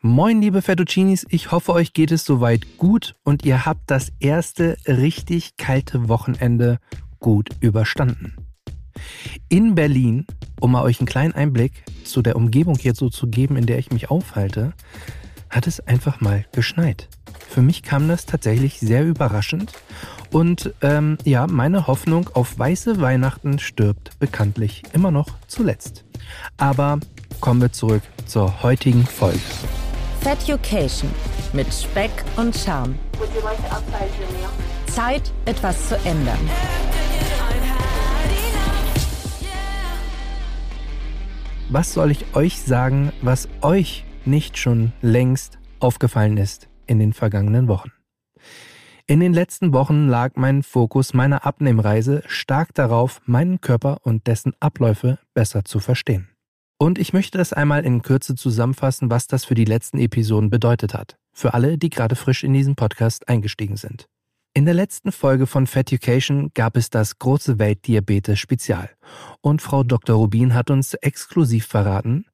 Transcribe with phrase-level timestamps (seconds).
[0.00, 4.76] Moin, liebe Fettuccinis, ich hoffe, euch geht es soweit gut und ihr habt das erste
[4.86, 6.78] richtig kalte Wochenende
[7.18, 8.36] gut überstanden.
[9.48, 10.24] In Berlin,
[10.60, 13.80] um mal euch einen kleinen Einblick zu der Umgebung hier so zu geben, in der
[13.80, 14.72] ich mich aufhalte,
[15.50, 17.08] hat es einfach mal geschneit.
[17.48, 19.72] Für mich kam das tatsächlich sehr überraschend
[20.30, 26.04] und ähm, ja, meine Hoffnung auf weiße Weihnachten stirbt bekanntlich immer noch zuletzt.
[26.56, 27.00] Aber
[27.40, 29.40] kommen wir zurück zur heutigen Folge.
[30.20, 31.10] Feducation
[31.52, 32.98] mit Speck und Charme.
[34.86, 36.38] Zeit, etwas zu ändern.
[41.70, 47.68] Was soll ich euch sagen, was euch nicht schon längst aufgefallen ist in den vergangenen
[47.68, 47.92] Wochen?
[49.06, 54.52] In den letzten Wochen lag mein Fokus meiner Abnehmreise stark darauf, meinen Körper und dessen
[54.60, 56.27] Abläufe besser zu verstehen.
[56.80, 60.94] Und ich möchte das einmal in Kürze zusammenfassen, was das für die letzten Episoden bedeutet
[60.94, 61.16] hat.
[61.32, 64.06] Für alle, die gerade frisch in diesen Podcast eingestiegen sind.
[64.54, 68.90] In der letzten Folge von Feducation gab es das große Weltdiabetes Spezial.
[69.40, 70.16] Und Frau Dr.
[70.16, 72.26] Rubin hat uns exklusiv verraten,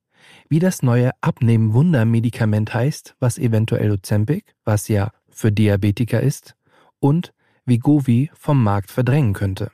[0.48, 6.54] wie das neue Abnehmen-Wunder-Medikament heißt, was eventuell Ozempic, was ja für Diabetiker ist,
[6.98, 7.32] und
[7.64, 9.70] wie Govi vom Markt verdrängen könnte.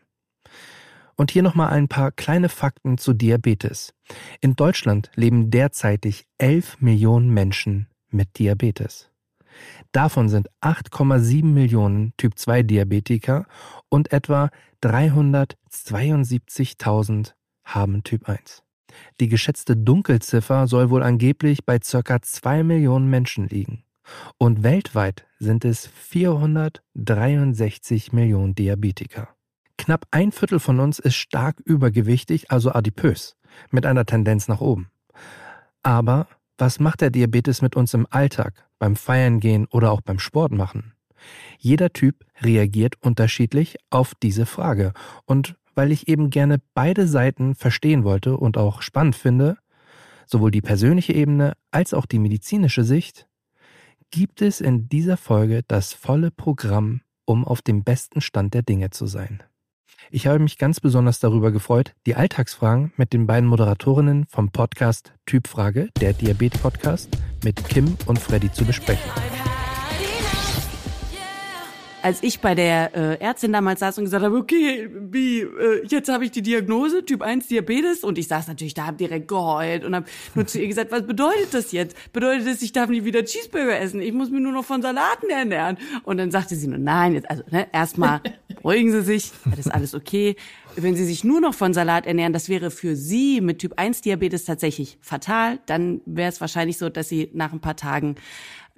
[1.21, 3.93] Und hier nochmal ein paar kleine Fakten zu Diabetes.
[4.41, 9.11] In Deutschland leben derzeitig 11 Millionen Menschen mit Diabetes.
[9.93, 13.45] Davon sind 8,7 Millionen Typ-2-Diabetiker
[13.91, 14.48] und etwa
[14.83, 18.63] 372.000 haben Typ 1.
[19.21, 22.23] Die geschätzte Dunkelziffer soll wohl angeblich bei ca.
[22.23, 23.85] 2 Millionen Menschen liegen.
[24.39, 29.29] Und weltweit sind es 463 Millionen Diabetiker.
[29.81, 33.39] Knapp ein Viertel von uns ist stark übergewichtig, also adipös,
[33.70, 34.91] mit einer Tendenz nach oben.
[35.83, 36.28] Aber
[36.59, 40.53] was macht der Diabetes mit uns im Alltag, beim Feiern gehen oder auch beim Sport
[40.53, 40.92] machen?
[41.58, 44.92] Jeder Typ reagiert unterschiedlich auf diese Frage.
[45.25, 49.57] Und weil ich eben gerne beide Seiten verstehen wollte und auch spannend finde,
[50.27, 53.29] sowohl die persönliche Ebene als auch die medizinische Sicht,
[54.11, 58.91] gibt es in dieser Folge das volle Programm, um auf dem besten Stand der Dinge
[58.91, 59.42] zu sein.
[60.11, 65.12] Ich habe mich ganz besonders darüber gefreut, die Alltagsfragen mit den beiden Moderatorinnen vom Podcast
[65.27, 69.11] Typfrage, der Diabetes-Podcast, mit Kim und Freddy zu besprechen
[72.02, 76.08] als ich bei der äh, Ärztin damals saß und gesagt habe, okay, wie, äh, jetzt
[76.08, 79.84] habe ich die Diagnose, Typ 1 Diabetes und ich saß natürlich da, hab direkt geheult
[79.84, 81.96] und habe nur zu ihr gesagt, was bedeutet das jetzt?
[82.12, 85.30] Bedeutet das, ich darf nie wieder Cheeseburger essen, ich muss mich nur noch von Salaten
[85.30, 85.78] ernähren?
[86.05, 88.20] Und dann sagte sie nur, nein, jetzt, also ne, erstmal
[88.63, 90.37] beruhigen Sie sich, das ist alles okay.
[90.77, 94.03] Wenn Sie sich nur noch von Salat ernähren, das wäre für Sie mit Typ 1
[94.03, 98.17] Diabetes tatsächlich fatal, dann wäre es wahrscheinlich so, dass Sie nach ein paar Tagen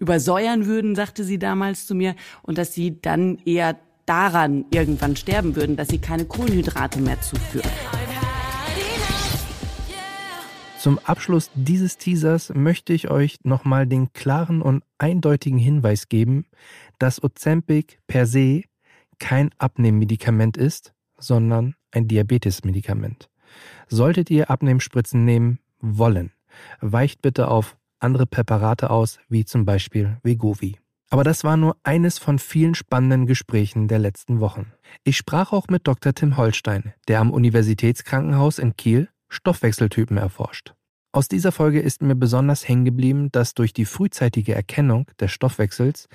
[0.02, 5.54] übersäuern würden, sagte sie damals zu mir, und dass sie dann eher daran irgendwann sterben
[5.54, 7.70] würden, dass sie keine Kohlenhydrate mehr zuführen.
[10.78, 16.46] Zum Abschluss dieses Teasers möchte ich euch nochmal den klaren und eindeutigen Hinweis geben,
[16.98, 18.62] dass Ozempic per se
[19.22, 23.30] kein Abnehmmedikament ist, sondern ein Diabetesmedikament.
[23.86, 26.32] Solltet ihr Abnehmspritzen nehmen wollen,
[26.80, 30.76] weicht bitte auf andere Präparate aus, wie zum Beispiel Vegovi.
[31.08, 34.72] Aber das war nur eines von vielen spannenden Gesprächen der letzten Wochen.
[35.04, 36.14] Ich sprach auch mit Dr.
[36.14, 40.74] Tim Holstein, der am Universitätskrankenhaus in Kiel Stoffwechseltypen erforscht.
[41.14, 46.08] Aus dieser Folge ist mir besonders hängen geblieben, dass durch die frühzeitige Erkennung des Stoffwechsels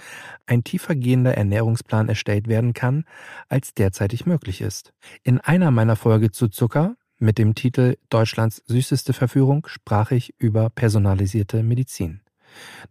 [0.48, 3.06] ein tiefergehender Ernährungsplan erstellt werden kann,
[3.48, 4.94] als derzeitig möglich ist.
[5.22, 10.72] In einer meiner Folge zu Zucker mit dem Titel Deutschlands süßeste Verführung sprach ich über
[10.72, 12.22] personalisierte Medizin.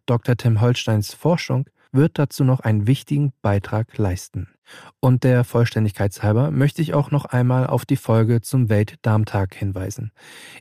[0.07, 0.37] Dr.
[0.37, 4.56] Tim Holsteins Forschung wird dazu noch einen wichtigen Beitrag leisten.
[5.01, 10.13] Und der Vollständigkeit halber möchte ich auch noch einmal auf die Folge zum Weltdarmtag hinweisen,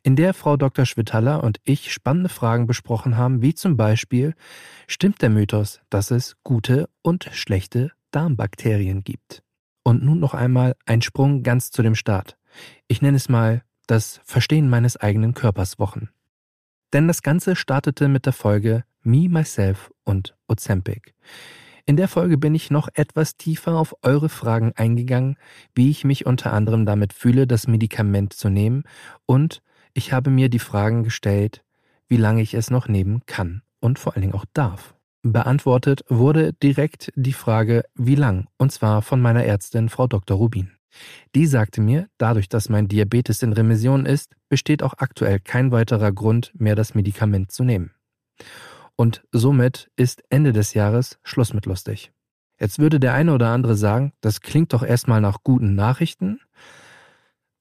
[0.04, 0.86] in der Frau Dr.
[0.86, 4.34] Schwitaler und ich spannende Fragen besprochen haben, wie zum Beispiel,
[4.88, 9.44] stimmt der Mythos, dass es gute und schlechte Darmbakterien gibt?
[9.84, 12.38] Und nun noch einmal ein Sprung ganz zu dem Start.
[12.88, 16.10] Ich nenne es mal das Verstehen meines eigenen Körpers Wochen.
[16.94, 21.14] Denn das Ganze startete mit der Folge Me, Myself und Ozempic.
[21.88, 25.38] In der Folge bin ich noch etwas tiefer auf eure Fragen eingegangen,
[25.76, 28.84] wie ich mich unter anderem damit fühle, das Medikament zu nehmen
[29.28, 29.62] und
[29.94, 31.64] ich habe mir die Fragen gestellt,
[32.08, 34.96] wie lange ich es noch nehmen kann und vor allen Dingen auch darf.
[35.22, 40.38] Beantwortet wurde direkt die Frage, wie lang, und zwar von meiner Ärztin Frau Dr.
[40.38, 40.72] Rubin.
[41.36, 46.12] Die sagte mir, dadurch, dass mein Diabetes in Remission ist, besteht auch aktuell kein weiterer
[46.12, 47.92] Grund mehr, das Medikament zu nehmen.
[48.96, 52.12] Und somit ist Ende des Jahres Schluss mit lustig.
[52.60, 56.40] Jetzt würde der eine oder andere sagen, das klingt doch erstmal nach guten Nachrichten,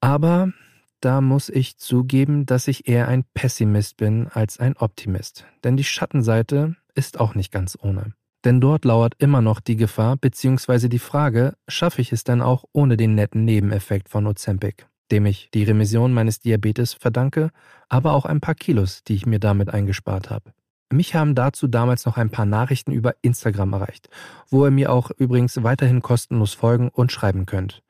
[0.01, 0.53] aber
[1.01, 5.45] da muss ich zugeben, dass ich eher ein Pessimist bin als ein Optimist.
[5.65, 8.15] Denn die Schattenseite ist auch nicht ganz ohne.
[8.45, 10.89] Denn dort lauert immer noch die Gefahr bzw.
[10.89, 15.51] die Frage, schaffe ich es denn auch ohne den netten Nebeneffekt von Ozempic, dem ich
[15.53, 17.51] die Remission meines Diabetes verdanke,
[17.89, 20.53] aber auch ein paar Kilos, die ich mir damit eingespart habe.
[20.95, 24.09] Mich haben dazu damals noch ein paar Nachrichten über Instagram erreicht,
[24.49, 27.83] wo ihr mir auch übrigens weiterhin kostenlos folgen und schreiben könnt.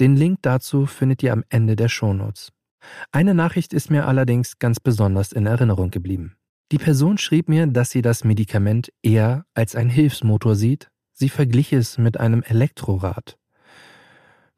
[0.00, 2.50] Den Link dazu findet ihr am Ende der Shownotes.
[3.12, 6.36] Eine Nachricht ist mir allerdings ganz besonders in Erinnerung geblieben.
[6.72, 10.90] Die Person schrieb mir, dass sie das Medikament eher als ein Hilfsmotor sieht.
[11.12, 13.36] Sie verglich es mit einem Elektrorad,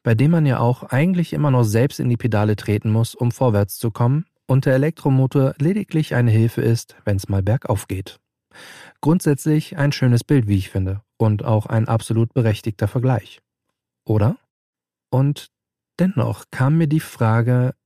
[0.04, 3.32] bei dem man ja auch eigentlich immer noch selbst in die Pedale treten muss, um
[3.32, 8.19] vorwärts zu kommen, und der Elektromotor lediglich eine Hilfe ist, wenn es mal bergauf geht.
[9.00, 13.38] Grundsätzlich ein schönes Bild, wie ich finde, und auch ein absolut berechtigter Vergleich.
[14.05, 14.38] Oder?
[15.08, 15.52] Und
[16.00, 17.76] dennoch kam mir die Frage,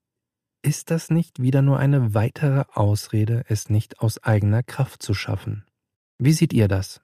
[0.63, 5.67] ist das nicht wieder nur eine weitere Ausrede, es nicht aus eigener Kraft zu schaffen?
[6.19, 7.03] Wie seht ihr das?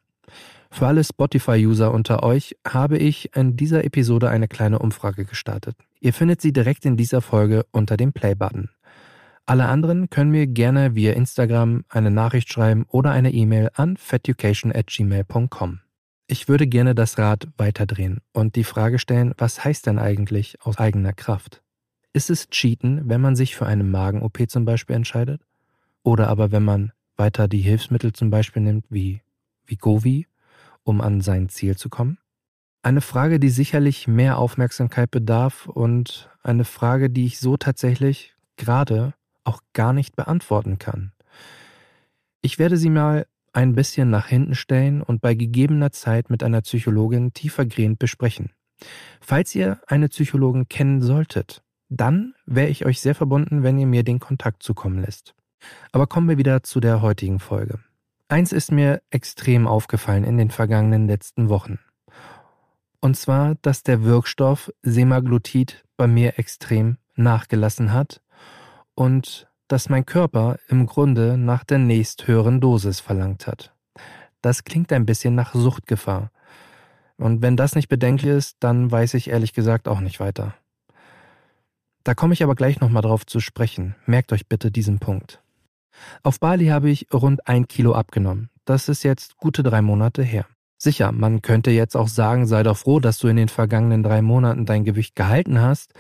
[0.71, 5.77] Für alle Spotify-User unter euch habe ich in dieser Episode eine kleine Umfrage gestartet.
[6.01, 8.71] Ihr findet sie direkt in dieser Folge unter dem Play-Button.
[9.51, 15.81] Alle anderen können mir gerne via Instagram eine Nachricht schreiben oder eine E-Mail an feducation@gmail.com.
[16.29, 20.79] Ich würde gerne das Rad weiterdrehen und die Frage stellen, was heißt denn eigentlich aus
[20.79, 21.65] eigener Kraft?
[22.13, 25.43] Ist es Cheaten, wenn man sich für eine Magen-OP zum Beispiel entscheidet?
[26.05, 29.21] Oder aber wenn man weiter die Hilfsmittel zum Beispiel nimmt, wie,
[29.67, 30.29] wie Govi,
[30.85, 32.19] um an sein Ziel zu kommen?
[32.85, 39.13] Eine Frage, die sicherlich mehr Aufmerksamkeit bedarf und eine Frage, die ich so tatsächlich gerade
[39.45, 41.13] auch gar nicht beantworten kann.
[42.43, 46.63] Ich werde sie mal ein bisschen nach hinten stellen und bei gegebener Zeit mit einer
[46.63, 48.53] Psychologin tiefergehend besprechen.
[49.21, 54.05] Falls ihr eine Psychologin kennen solltet, dann wäre ich euch sehr verbunden, wenn ihr mir
[54.05, 55.35] den Kontakt zukommen lässt.
[55.93, 57.81] Aber kommen wir wieder zu der heutigen Folge.
[58.29, 61.81] Eins ist mir extrem aufgefallen in den vergangenen letzten Wochen.
[63.01, 68.23] Und zwar, dass der Wirkstoff Semaglutid bei mir extrem nachgelassen hat
[69.01, 73.73] und dass mein Körper im Grunde nach der nächsthöheren Dosis verlangt hat.
[74.43, 76.31] Das klingt ein bisschen nach Suchtgefahr.
[77.17, 80.55] Und wenn das nicht bedenklich ist, dann weiß ich ehrlich gesagt auch nicht weiter.
[82.05, 83.95] Da komme ich aber gleich nochmal drauf zu sprechen.
[84.05, 85.43] Merkt euch bitte diesen Punkt.
[86.23, 88.51] Auf Bali habe ich rund ein Kilo abgenommen.
[88.67, 90.45] Das ist jetzt gute drei Monate her.
[90.77, 94.21] Sicher, man könnte jetzt auch sagen, sei doch froh, dass du in den vergangenen drei
[94.21, 95.95] Monaten dein Gewicht gehalten hast.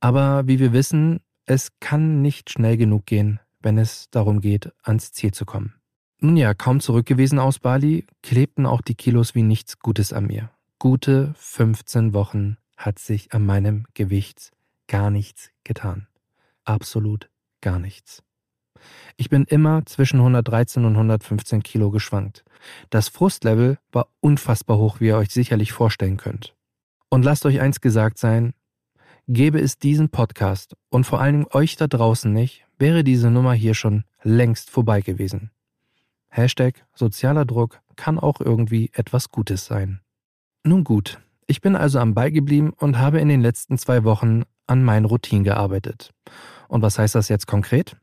[0.00, 5.12] Aber wie wir wissen, es kann nicht schnell genug gehen, wenn es darum geht, ans
[5.12, 5.74] Ziel zu kommen.
[6.20, 10.26] Nun ja, kaum zurück gewesen aus Bali, klebten auch die Kilos wie nichts Gutes an
[10.26, 10.50] mir.
[10.78, 14.52] Gute 15 Wochen hat sich an meinem Gewicht
[14.88, 16.06] gar nichts getan.
[16.64, 17.30] Absolut
[17.60, 18.22] gar nichts.
[19.16, 22.44] Ich bin immer zwischen 113 und 115 Kilo geschwankt.
[22.90, 26.54] Das Frustlevel war unfassbar hoch, wie ihr euch sicherlich vorstellen könnt.
[27.08, 28.52] Und lasst euch eins gesagt sein,
[29.28, 33.74] gäbe es diesen Podcast und vor allem euch da draußen nicht, wäre diese Nummer hier
[33.74, 35.50] schon längst vorbei gewesen.
[36.30, 40.00] Hashtag sozialer Druck kann auch irgendwie etwas Gutes sein.
[40.64, 44.44] Nun gut, ich bin also am Ball geblieben und habe in den letzten zwei Wochen
[44.66, 46.14] an meinen Routinen gearbeitet.
[46.68, 47.96] Und was heißt das jetzt konkret?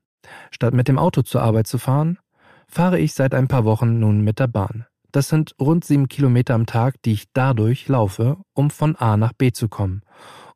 [0.52, 2.20] Statt mit dem Auto zur Arbeit zu fahren,
[2.68, 4.86] fahre ich seit ein paar Wochen nun mit der Bahn.
[5.12, 9.34] Das sind rund sieben Kilometer am Tag, die ich dadurch laufe, um von A nach
[9.34, 10.02] B zu kommen.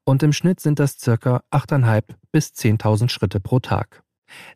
[0.10, 4.02] Und im Schnitt sind das circa 8.500 bis 10.000 Schritte pro Tag.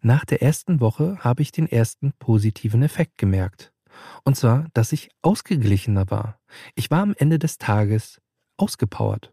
[0.01, 3.71] Nach der ersten Woche habe ich den ersten positiven Effekt gemerkt.
[4.23, 6.39] Und zwar, dass ich ausgeglichener war.
[6.73, 8.19] Ich war am Ende des Tages
[8.57, 9.31] ausgepowert.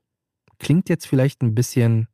[0.58, 2.06] Klingt jetzt vielleicht ein bisschen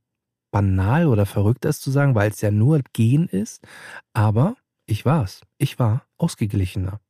[0.52, 3.66] banal oder verrückt, das zu sagen, weil es ja nur Gehen ist,
[4.12, 4.54] aber
[4.86, 5.40] ich war's.
[5.58, 7.00] Ich war ausgeglichener.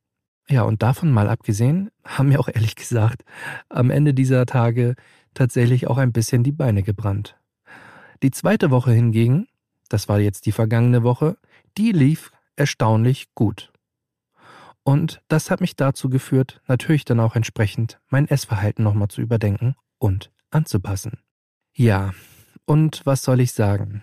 [0.49, 3.23] Ja, und davon mal abgesehen, haben mir auch ehrlich gesagt
[3.69, 4.95] am Ende dieser Tage
[5.37, 7.37] tatsächlich auch ein bisschen die Beine gebrannt.
[8.23, 9.47] Die zweite Woche hingegen,
[9.89, 11.37] das war jetzt die vergangene Woche,
[11.77, 13.71] die lief erstaunlich gut.
[14.83, 19.75] Und das hat mich dazu geführt, natürlich dann auch entsprechend mein Essverhalten nochmal zu überdenken
[19.99, 21.19] und anzupassen.
[21.73, 22.13] Ja,
[22.65, 24.01] und was soll ich sagen?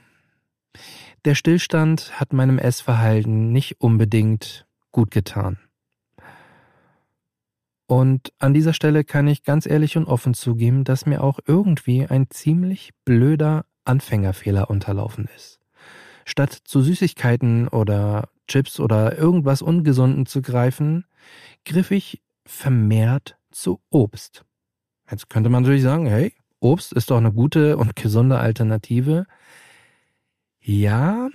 [1.24, 5.58] Der Stillstand hat meinem Essverhalten nicht unbedingt gut getan.
[7.86, 12.06] Und an dieser Stelle kann ich ganz ehrlich und offen zugeben, dass mir auch irgendwie
[12.06, 15.60] ein ziemlich blöder Anfängerfehler unterlaufen ist.
[16.24, 21.04] Statt zu Süßigkeiten oder Chips oder irgendwas Ungesunden zu greifen,
[21.66, 24.44] griff ich vermehrt zu Obst.
[25.10, 29.26] Jetzt könnte man natürlich sagen, hey, Obst ist doch eine gute und gesunde Alternative.
[30.60, 31.28] Ja,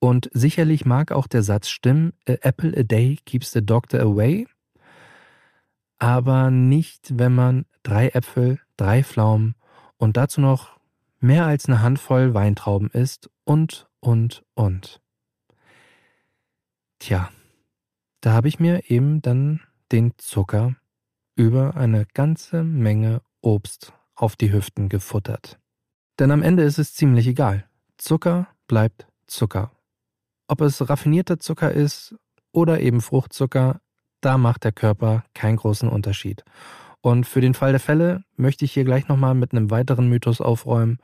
[0.00, 4.48] und sicherlich mag auch der Satz stimmen, apple a day keeps the doctor away,
[6.02, 9.54] aber nicht, wenn man drei Äpfel, drei Pflaumen
[9.98, 10.80] und dazu noch
[11.20, 15.00] mehr als eine Handvoll Weintrauben isst und, und, und.
[16.98, 17.30] Tja,
[18.20, 19.60] da habe ich mir eben dann
[19.92, 20.74] den Zucker
[21.36, 25.60] über eine ganze Menge Obst auf die Hüften gefuttert.
[26.18, 27.64] Denn am Ende ist es ziemlich egal.
[27.96, 29.70] Zucker bleibt Zucker.
[30.48, 32.16] Ob es raffinierter Zucker ist
[32.50, 33.80] oder eben Fruchtzucker,
[34.22, 36.44] da macht der Körper keinen großen Unterschied.
[37.02, 40.40] Und für den Fall der Fälle möchte ich hier gleich nochmal mit einem weiteren Mythos
[40.40, 40.98] aufräumen.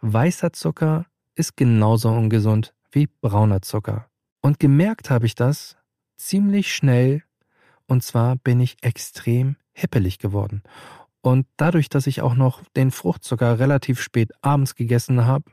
[0.00, 4.06] Weißer Zucker ist genauso ungesund wie brauner Zucker.
[4.40, 5.76] Und gemerkt habe ich das
[6.16, 7.22] ziemlich schnell.
[7.86, 10.62] Und zwar bin ich extrem hippelig geworden.
[11.20, 15.50] Und dadurch, dass ich auch noch den Fruchtzucker relativ spät abends gegessen habe,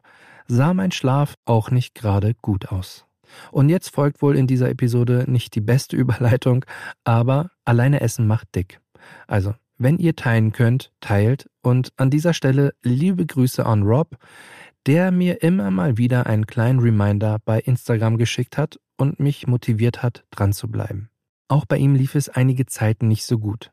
[0.48, 3.06] sah mein Schlaf auch nicht gerade gut aus.
[3.52, 6.66] Und jetzt folgt wohl in dieser Episode nicht die beste Überleitung,
[7.04, 8.80] aber alleine Essen macht dick.
[9.28, 11.50] Also, wenn ihr teilen könnt, teilt.
[11.62, 14.18] Und an dieser Stelle liebe Grüße an Rob,
[14.86, 20.04] der mir immer mal wieder einen kleinen Reminder bei Instagram geschickt hat und mich motiviert
[20.04, 21.10] hat, dran zu bleiben.
[21.48, 23.72] Auch bei ihm lief es einige Zeiten nicht so gut.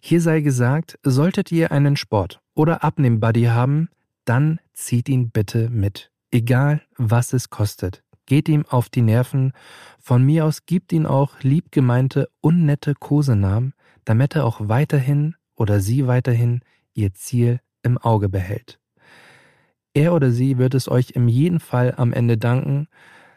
[0.00, 3.88] Hier sei gesagt, solltet ihr einen Sport- oder Abnehm-Buddy haben,
[4.24, 6.10] dann zieht ihn bitte mit.
[6.30, 8.02] Egal, was es kostet.
[8.26, 9.52] Geht ihm auf die Nerven.
[9.98, 13.72] Von mir aus gibt ihn auch liebgemeinte, unnette Kosenamen,
[14.04, 16.60] damit er auch weiterhin oder sie weiterhin
[16.94, 18.78] ihr Ziel im Auge behält.
[19.94, 22.88] Er oder sie wird es euch in jedem Fall am Ende danken,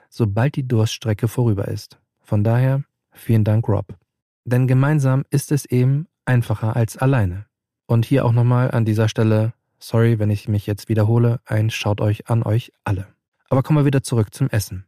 [0.09, 1.99] sobald die Durststrecke vorüber ist.
[2.19, 3.95] Von daher vielen Dank, Rob.
[4.43, 7.45] Denn gemeinsam ist es eben einfacher als alleine.
[7.85, 12.01] Und hier auch nochmal an dieser Stelle, sorry, wenn ich mich jetzt wiederhole, ein Schaut
[12.01, 13.07] euch an euch alle.
[13.49, 14.85] Aber kommen wir wieder zurück zum Essen.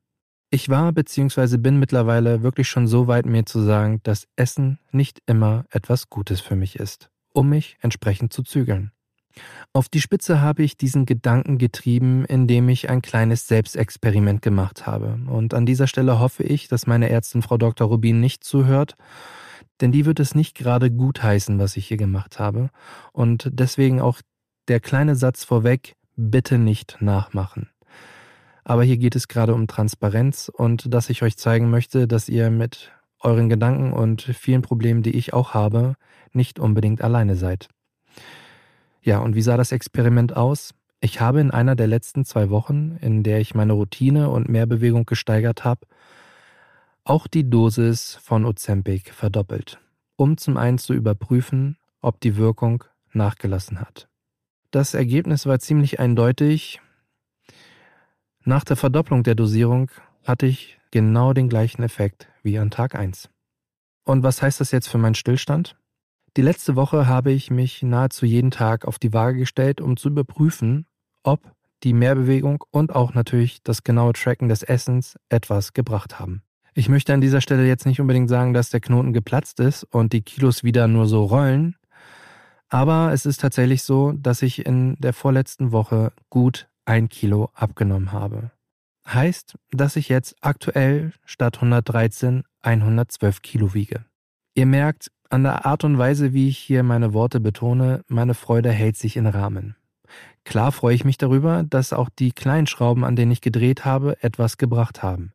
[0.51, 1.57] Ich war bzw.
[1.57, 6.41] bin mittlerweile wirklich schon so weit, mir zu sagen, dass Essen nicht immer etwas Gutes
[6.41, 8.91] für mich ist, um mich entsprechend zu zügeln.
[9.73, 15.19] Auf die Spitze habe ich diesen Gedanken getrieben, indem ich ein kleines Selbstexperiment gemacht habe.
[15.27, 17.87] Und an dieser Stelle hoffe ich, dass meine Ärztin Frau Dr.
[17.87, 18.97] Rubin nicht zuhört,
[19.79, 22.69] denn die wird es nicht gerade gut heißen, was ich hier gemacht habe.
[23.13, 24.19] Und deswegen auch
[24.67, 27.69] der kleine Satz vorweg, bitte nicht nachmachen.
[28.63, 32.49] Aber hier geht es gerade um Transparenz und dass ich euch zeigen möchte, dass ihr
[32.49, 35.95] mit euren Gedanken und vielen Problemen, die ich auch habe,
[36.33, 37.69] nicht unbedingt alleine seid.
[39.01, 40.73] Ja, und wie sah das Experiment aus?
[40.99, 45.05] Ich habe in einer der letzten zwei Wochen, in der ich meine Routine und Mehrbewegung
[45.07, 45.87] gesteigert habe,
[47.03, 49.79] auch die Dosis von Ozempic verdoppelt,
[50.15, 54.07] um zum einen zu überprüfen, ob die Wirkung nachgelassen hat.
[54.69, 56.79] Das Ergebnis war ziemlich eindeutig.
[58.43, 59.91] Nach der Verdopplung der Dosierung
[60.23, 63.29] hatte ich genau den gleichen Effekt wie an Tag 1.
[64.03, 65.77] Und was heißt das jetzt für meinen Stillstand?
[66.37, 70.07] Die letzte Woche habe ich mich nahezu jeden Tag auf die Waage gestellt, um zu
[70.09, 70.87] überprüfen,
[71.21, 71.51] ob
[71.83, 76.41] die Mehrbewegung und auch natürlich das genaue Tracken des Essens etwas gebracht haben.
[76.73, 80.13] Ich möchte an dieser Stelle jetzt nicht unbedingt sagen, dass der Knoten geplatzt ist und
[80.13, 81.75] die Kilos wieder nur so rollen,
[82.69, 88.11] aber es ist tatsächlich so, dass ich in der vorletzten Woche gut ein Kilo abgenommen
[88.11, 88.51] habe.
[89.07, 94.05] Heißt, dass ich jetzt aktuell statt 113 112 Kilo wiege.
[94.53, 98.69] Ihr merkt, an der Art und Weise, wie ich hier meine Worte betone, meine Freude
[98.69, 99.75] hält sich in Rahmen.
[100.43, 104.57] Klar freue ich mich darüber, dass auch die Kleinschrauben, an denen ich gedreht habe, etwas
[104.57, 105.31] gebracht haben.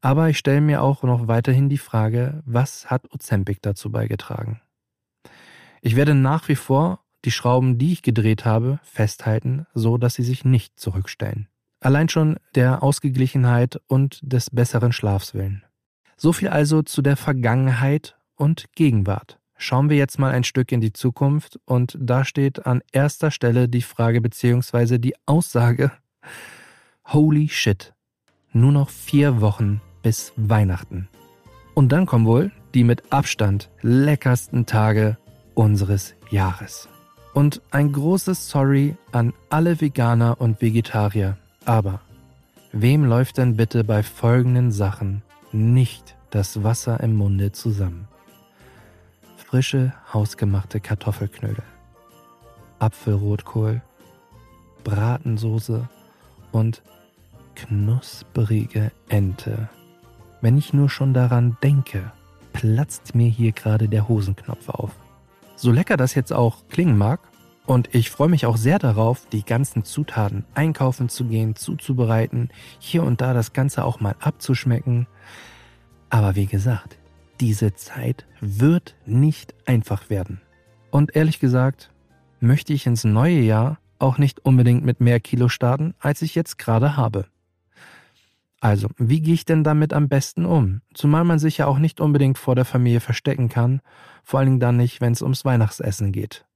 [0.00, 4.60] Aber ich stelle mir auch noch weiterhin die Frage, was hat Ozempic dazu beigetragen?
[5.80, 10.22] Ich werde nach wie vor die Schrauben, die ich gedreht habe, festhalten, so dass sie
[10.22, 11.48] sich nicht zurückstellen.
[11.80, 15.62] Allein schon der Ausgeglichenheit und des besseren Schlafs willen.
[16.16, 19.38] So viel also zu der Vergangenheit und Gegenwart.
[19.58, 23.68] Schauen wir jetzt mal ein Stück in die Zukunft und da steht an erster Stelle
[23.68, 24.98] die Frage bzw.
[24.98, 25.92] die Aussage,
[27.06, 27.94] Holy shit,
[28.52, 31.08] nur noch vier Wochen bis Weihnachten.
[31.74, 35.18] Und dann kommen wohl die mit Abstand leckersten Tage
[35.54, 36.88] unseres Jahres.
[37.36, 41.36] Und ein großes Sorry an alle Veganer und Vegetarier.
[41.66, 42.00] Aber
[42.72, 45.20] wem läuft denn bitte bei folgenden Sachen
[45.52, 48.08] nicht das Wasser im Munde zusammen?
[49.36, 51.62] frische, hausgemachte Kartoffelknödel,
[52.78, 53.82] Apfelrotkohl,
[54.82, 55.86] Bratensoße
[56.52, 56.82] und
[57.54, 59.68] knusprige Ente
[60.40, 62.12] Wenn ich nur schon daran denke,
[62.54, 64.92] platzt mir hier gerade der Hosenknopf auf.
[65.56, 67.20] So lecker das jetzt auch klingen mag,
[67.66, 73.02] und ich freue mich auch sehr darauf, die ganzen Zutaten einkaufen zu gehen, zuzubereiten, hier
[73.02, 75.08] und da das Ganze auch mal abzuschmecken.
[76.08, 76.98] Aber wie gesagt,
[77.40, 80.40] diese Zeit wird nicht einfach werden.
[80.92, 81.90] Und ehrlich gesagt,
[82.38, 86.58] möchte ich ins neue Jahr auch nicht unbedingt mit mehr Kilo starten, als ich jetzt
[86.58, 87.26] gerade habe.
[88.60, 90.80] Also, wie gehe ich denn damit am besten um?
[90.94, 93.80] Zumal man sich ja auch nicht unbedingt vor der Familie verstecken kann,
[94.24, 96.46] vor allen Dingen dann nicht, wenn es ums Weihnachtsessen geht.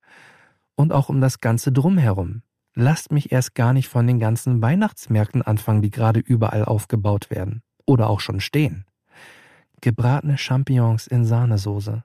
[0.76, 2.42] Und auch um das Ganze drumherum.
[2.74, 7.62] Lasst mich erst gar nicht von den ganzen Weihnachtsmärkten anfangen, die gerade überall aufgebaut werden.
[7.84, 8.86] Oder auch schon stehen.
[9.80, 12.04] Gebratene Champignons in Sahnesoße.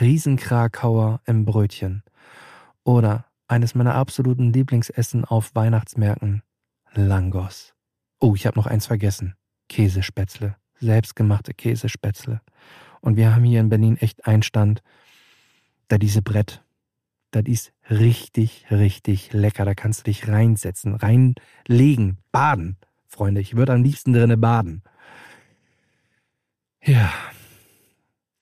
[0.00, 2.02] Riesenkrakauer im Brötchen.
[2.82, 6.42] Oder eines meiner absoluten Lieblingsessen auf Weihnachtsmärkten.
[6.94, 7.75] Langos.
[8.18, 9.34] Oh, ich habe noch eins vergessen.
[9.68, 10.56] Käsespätzle.
[10.80, 12.40] Selbstgemachte Käsespätzle.
[13.00, 14.82] Und wir haben hier in Berlin echt einen Stand,
[15.88, 16.64] da diese Brett,
[17.30, 19.64] das ist richtig, richtig lecker.
[19.64, 23.40] Da kannst du dich reinsetzen, reinlegen, baden, Freunde.
[23.40, 24.82] Ich würde am liebsten drinne baden.
[26.82, 27.12] Ja.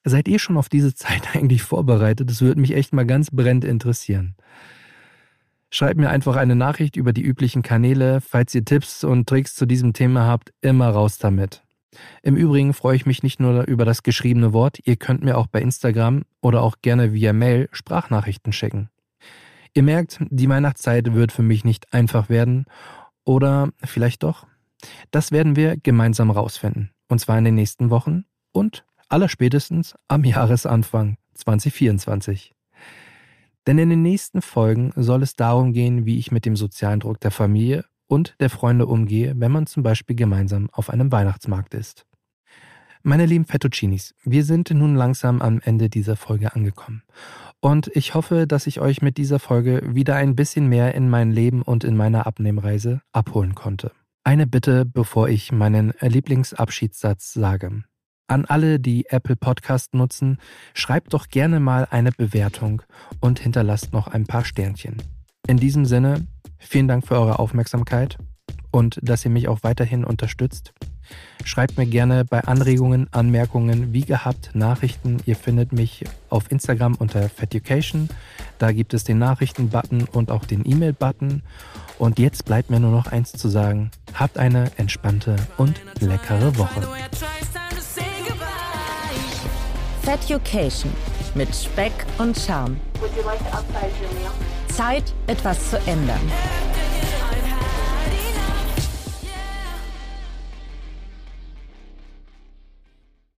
[0.04, 2.30] Seid ihr schon auf diese Zeit eigentlich vorbereitet?
[2.30, 4.36] Das würde mich echt mal ganz brennend interessieren.
[5.74, 8.20] Schreibt mir einfach eine Nachricht über die üblichen Kanäle.
[8.20, 11.64] Falls ihr Tipps und Tricks zu diesem Thema habt, immer raus damit.
[12.22, 15.48] Im Übrigen freue ich mich nicht nur über das geschriebene Wort, ihr könnt mir auch
[15.48, 18.88] bei Instagram oder auch gerne via Mail Sprachnachrichten schicken.
[19.74, 22.66] Ihr merkt, die Weihnachtszeit wird für mich nicht einfach werden
[23.24, 24.46] oder vielleicht doch.
[25.10, 26.92] Das werden wir gemeinsam rausfinden.
[27.08, 32.53] Und zwar in den nächsten Wochen und allerspätestens am Jahresanfang 2024.
[33.66, 37.20] Denn in den nächsten Folgen soll es darum gehen, wie ich mit dem sozialen Druck
[37.20, 42.06] der Familie und der Freunde umgehe, wenn man zum Beispiel gemeinsam auf einem Weihnachtsmarkt ist.
[43.02, 47.02] Meine lieben Fettuccinis, wir sind nun langsam am Ende dieser Folge angekommen.
[47.60, 51.30] Und ich hoffe, dass ich euch mit dieser Folge wieder ein bisschen mehr in mein
[51.30, 53.92] Leben und in meiner Abnehmreise abholen konnte.
[54.22, 57.84] Eine Bitte, bevor ich meinen Lieblingsabschiedssatz sage.
[58.26, 60.38] An alle, die Apple Podcast nutzen,
[60.72, 62.82] schreibt doch gerne mal eine Bewertung
[63.20, 64.96] und hinterlasst noch ein paar Sternchen.
[65.46, 66.26] In diesem Sinne,
[66.58, 68.16] vielen Dank für eure Aufmerksamkeit
[68.70, 70.72] und dass ihr mich auch weiterhin unterstützt.
[71.44, 75.18] Schreibt mir gerne bei Anregungen, Anmerkungen, wie gehabt, Nachrichten.
[75.26, 78.08] Ihr findet mich auf Instagram unter Feducation.
[78.58, 81.42] Da gibt es den Nachrichten-Button und auch den E-Mail-Button.
[81.98, 83.90] Und jetzt bleibt mir nur noch eins zu sagen.
[84.14, 86.80] Habt eine entspannte und leckere Woche.
[90.04, 90.92] Feducation
[91.34, 92.76] mit Speck und Charme.
[94.68, 96.20] Zeit, etwas zu ändern.